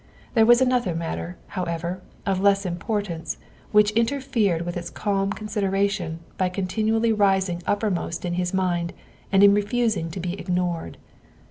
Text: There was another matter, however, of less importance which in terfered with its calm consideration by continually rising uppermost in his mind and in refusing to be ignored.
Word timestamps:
There 0.33 0.47
was 0.47 0.61
another 0.63 0.95
matter, 0.95 1.37
however, 1.49 2.01
of 2.25 2.41
less 2.41 2.65
importance 2.65 3.37
which 3.71 3.91
in 3.91 4.07
terfered 4.07 4.63
with 4.63 4.75
its 4.75 4.89
calm 4.89 5.31
consideration 5.31 6.21
by 6.39 6.49
continually 6.49 7.13
rising 7.13 7.61
uppermost 7.67 8.25
in 8.25 8.33
his 8.33 8.51
mind 8.51 8.93
and 9.31 9.43
in 9.43 9.53
refusing 9.53 10.09
to 10.09 10.19
be 10.19 10.33
ignored. 10.39 10.97